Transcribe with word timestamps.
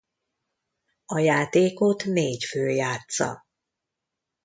A 1.05 1.17
játékot 1.19 2.05
négy 2.05 2.43
fő 2.43 2.69
játssza. 2.69 3.43